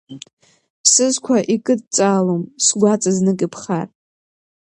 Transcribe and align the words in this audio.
Сызқәа 0.91 1.37
икыдҵаалом 1.55 2.43
сгәаҵа 2.65 3.11
знык 3.17 3.39
иԥхар! 3.45 3.87